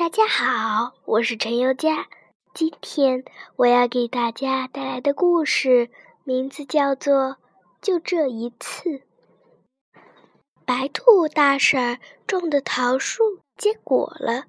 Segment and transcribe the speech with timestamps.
[0.00, 2.08] 大家好，我是陈宥嘉。
[2.54, 3.22] 今天
[3.56, 5.90] 我要给大家带来的故事
[6.24, 7.32] 名字叫做
[7.82, 8.88] 《就这一次》。
[10.64, 14.44] 白兔大婶种的桃树结果了，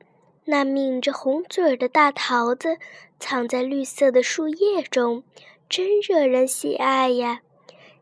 [0.45, 2.77] 那抿着红嘴的大桃子
[3.19, 5.25] 藏在绿色的树叶中，
[5.67, 7.41] 真惹人喜爱呀！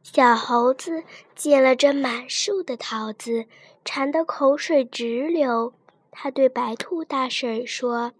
[0.03, 1.03] 小猴子
[1.33, 3.47] 见了这满树的桃子，
[3.83, 5.73] 馋得口水直流。
[6.11, 8.13] 他对白兔大婶说：“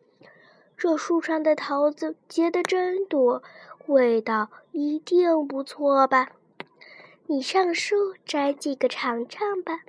[0.77, 3.44] 这树上的桃子结的真多，
[3.88, 6.32] 味道一定不错吧？
[7.27, 9.82] 你上树摘几个尝尝吧。”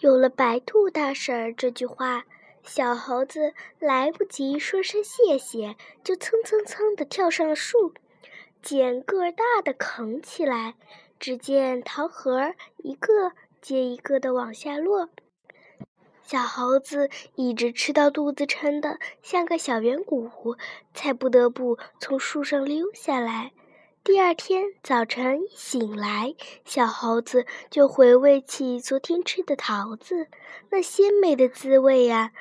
[0.00, 2.24] 有了白兔大婶这句话，
[2.62, 7.94] 小猴子来不及说声谢谢，就蹭蹭蹭地跳上了树，
[8.62, 10.74] 捡个大的啃起来。
[11.18, 15.08] 只见桃核一个接一个地往下落。
[16.30, 20.28] 小猴子一直吃到肚子撑得像个小圆鼓，
[20.92, 23.52] 才不得不从树上溜下来。
[24.04, 26.34] 第二天早晨一醒来，
[26.66, 30.26] 小猴子就回味起昨天吃的桃子，
[30.68, 32.32] 那鲜美的滋味呀！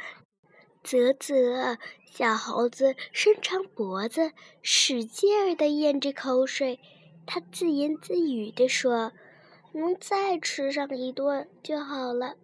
[0.83, 1.77] 啧啧，
[2.11, 6.81] 小猴子伸长脖子，使劲儿地咽着口水，
[7.25, 9.13] 他自言自语地说
[9.71, 12.35] ：“能再吃上一顿就好了。”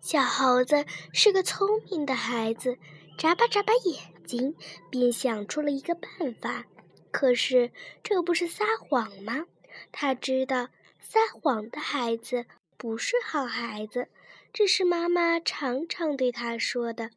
[0.00, 2.78] 小猴子是个聪明的孩子，
[3.18, 4.54] 眨巴眨巴眼睛，
[4.90, 6.64] 便想出了一个办法。
[7.10, 9.46] 可是这不是撒谎吗？
[9.92, 10.68] 他知道
[11.00, 14.08] 撒谎的孩子不是好孩子，
[14.52, 17.10] 这是妈妈常常对他说的。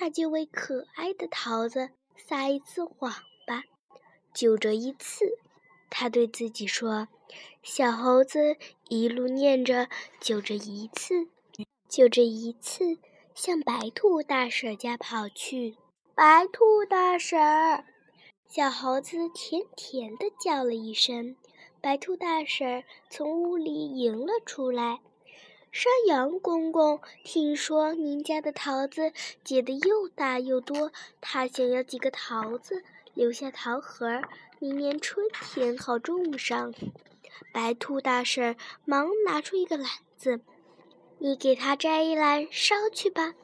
[0.00, 3.12] 那就为可爱的桃子撒一次谎
[3.46, 3.64] 吧，
[4.32, 5.38] 就这一次。
[5.90, 7.08] 他对自己说。
[7.62, 8.56] 小猴子
[8.88, 9.88] 一路念着
[10.20, 11.28] “就这一次”。
[11.88, 12.98] 就这一次，
[13.34, 15.76] 向白兔大婶家跑去。
[16.14, 17.84] 白兔大婶，
[18.48, 21.36] 小猴子甜甜的叫了一声。
[21.80, 25.00] 白兔大婶从屋里迎了出来。
[25.70, 29.12] 山羊公公，听说您家的桃子
[29.42, 34.22] 结的又大又多，他想要几个桃子留下桃核，
[34.60, 36.72] 明年春天好种上。
[37.52, 39.86] 白兔大婶忙拿出一个篮
[40.16, 40.40] 子。
[41.18, 43.34] 你给他摘一篮捎去吧。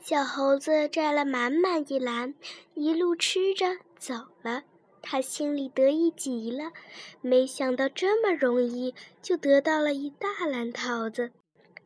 [0.00, 2.34] 小猴子摘了满满一篮，
[2.74, 4.62] 一路吃着走了。
[5.00, 6.72] 他心里得意极了，
[7.20, 11.30] 没想到这么容易就得到了一大篮桃子。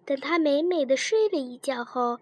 [0.05, 2.19] 等他美美的睡了一觉后，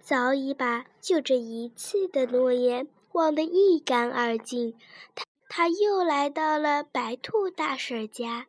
[0.00, 4.74] 早已把就这一次的诺言忘得一干二净。
[5.14, 8.46] 他他又来到了白兔大婶家。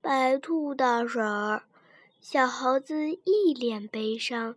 [0.00, 1.64] 白兔大婶儿。
[2.26, 4.56] 小猴子一脸悲伤，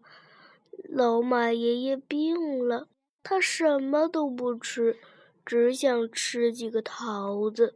[0.87, 2.87] 老马爷爷病了，
[3.21, 4.97] 他什么都不吃，
[5.45, 7.75] 只想吃几个桃子。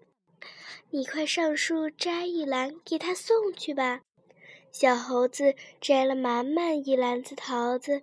[0.91, 3.99] 你快上树摘一篮给他送去吧。
[4.71, 8.01] 小猴子摘了满满一篮子桃子，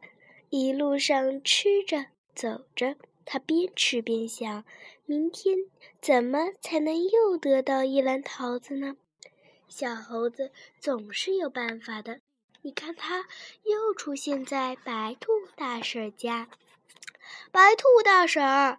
[0.51, 4.63] 一路上吃着走着，他边吃边想：
[5.07, 5.57] 明天
[6.03, 8.99] 怎么才能又得到一篮桃子呢？
[9.69, 12.21] 小猴子总是有办法的。
[12.63, 13.27] 你看，它
[13.63, 16.49] 又出现在白兔大婶家。
[17.53, 18.79] 白兔大婶，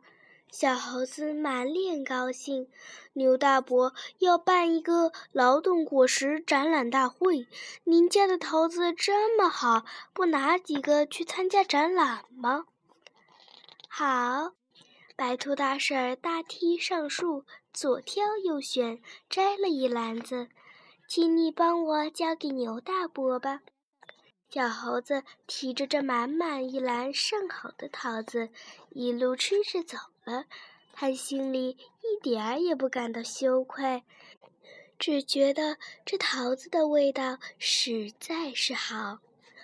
[0.51, 2.67] 小猴子满脸高兴。
[3.13, 7.47] 牛大伯要办一个劳动果实展览大会，
[7.83, 12.65] 您家的桃子这么好，不拿几个去参加展览吗？
[13.87, 14.53] 好，
[15.15, 20.49] 白兔大婶大梯上树，左挑右选，摘了一篮子。
[21.09, 23.61] 请你帮我交给牛大伯吧。
[24.47, 28.49] 小猴子提着这满满一篮上好的桃子，
[28.91, 30.45] 一路吃着走了。
[30.93, 34.03] 他心里一点儿也不感到羞愧，
[34.99, 39.17] 只觉得这桃子的味道实在是好。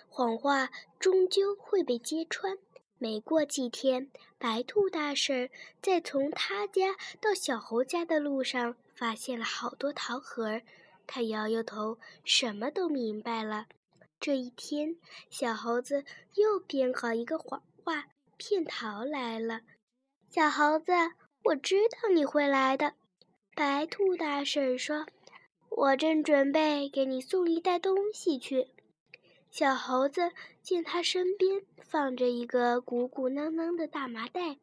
[0.09, 2.57] 谎话终究会被揭穿。
[2.97, 4.09] 没过几天，
[4.39, 10.61] 白兔大婶在从他家到小猴家的路上，发现了好多桃核。
[11.07, 13.67] 他摇摇头，什么都明白了。
[14.19, 14.95] 这一天，
[15.29, 16.03] 小猴子
[16.35, 18.05] 又编好一个谎话
[18.37, 19.61] 骗桃来了。
[20.31, 20.91] 小猴子，
[21.43, 22.93] 我知道你会来的。
[23.55, 25.05] 白兔大婶说
[25.69, 28.67] ：“我正准备给你送一袋东西去。”
[29.51, 30.31] 小猴子
[30.61, 34.57] 见他身边放着一个鼓鼓囊囊的大麻袋，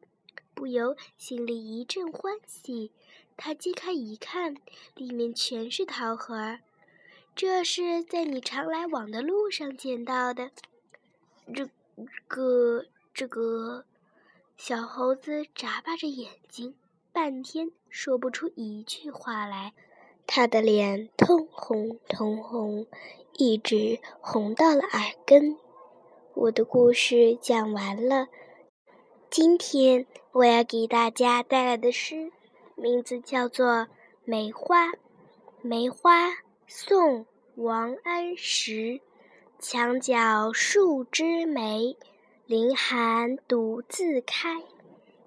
[0.53, 2.91] 不由心里一阵欢喜。
[3.37, 4.55] 他揭开一看，
[4.95, 6.59] 里面全是桃核。
[7.35, 10.51] 这是在你常来往的路上捡到的。
[11.53, 11.69] 这
[12.27, 13.85] 个这个
[14.55, 16.75] 小猴子眨巴着眼睛，
[17.11, 19.73] 半天说不出一句话来。
[20.25, 22.87] 他的脸通红通红，
[23.33, 25.57] 一直红到了耳根。
[26.35, 28.27] 我的故事讲完了。
[29.29, 32.31] 今天我要给大家带来的诗，
[32.75, 33.67] 名字叫做
[34.25, 34.87] 《梅花》。
[35.61, 36.29] 梅花，
[36.67, 37.21] 宋·
[37.55, 38.99] 王安石。
[39.59, 41.95] 墙角数枝梅，
[42.45, 44.61] 凌寒独自开。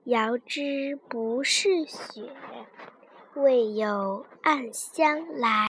[0.05, 2.31] 遥知不是雪，
[3.35, 5.65] 为有暗香来。